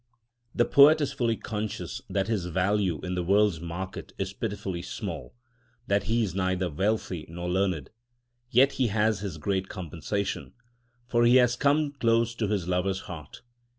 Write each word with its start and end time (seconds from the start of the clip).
The 0.55 0.65
poet 0.65 0.99
is 0.99 1.11
fully 1.13 1.37
conscious 1.37 2.01
that 2.09 2.27
his 2.27 2.47
value 2.47 2.99
in 3.01 3.13
the 3.13 3.21
world's 3.21 3.59
market 3.61 4.13
is 4.17 4.33
pitifully 4.33 4.81
small; 4.81 5.35
that 5.85 6.05
he 6.05 6.23
is 6.23 6.33
neither 6.33 6.71
wealthy 6.71 7.27
nor 7.29 7.47
learned. 7.47 7.91
Yet 8.49 8.71
he 8.71 8.87
has 8.87 9.19
his 9.19 9.37
great 9.37 9.69
compensation, 9.69 10.53
for 11.05 11.23
he 11.23 11.35
has 11.35 11.55
come 11.55 11.91
close 11.91 12.33
to 12.33 12.47
his 12.47 12.67
Lover's 12.67 13.01
heart. 13.01 13.43